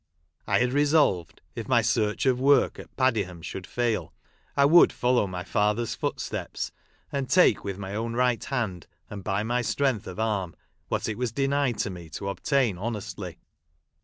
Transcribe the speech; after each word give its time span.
I 0.47 0.57
had 0.57 0.73
resolved, 0.73 1.41
if 1.53 1.67
my 1.67 1.83
search 1.83 2.25
of 2.25 2.39
work 2.39 2.79
at 2.79 2.97
Padiham 2.97 3.43
should 3.43 3.67
fail, 3.67 4.15
I 4.57 4.63
woiild 4.65 4.91
follow 4.91 5.27
my 5.27 5.43
father's 5.43 5.93
footsteps, 5.93 6.71
and 7.11 7.29
take 7.29 7.63
with 7.63 7.77
my 7.77 7.93
own 7.93 8.15
right 8.15 8.43
hand 8.43 8.87
and 9.11 9.23
by 9.23 9.43
my 9.43 9.61
strength 9.61 10.07
of 10.07 10.19
arm 10.19 10.55
what 10.87 11.07
it 11.07 11.19
was 11.19 11.31
denied 11.31 11.85
me 11.87 12.09
to 12.17 12.29
obtain 12.29 12.79
honestly. 12.79 13.37